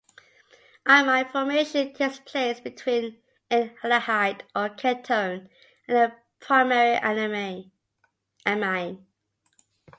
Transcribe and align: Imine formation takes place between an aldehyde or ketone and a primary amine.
Imine 0.89 1.27
formation 1.29 1.93
takes 1.93 2.17
place 2.21 2.59
between 2.59 3.19
an 3.51 3.69
aldehyde 3.83 4.41
or 4.55 4.69
ketone 4.69 5.47
and 5.87 5.95
a 5.95 6.17
primary 6.39 7.69
amine. 8.47 9.05